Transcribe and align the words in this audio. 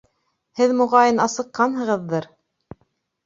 Һеҙ 0.59 0.71
моғайын, 0.77 1.21
асыҡҡанһығыҙҙыр? 1.25 2.27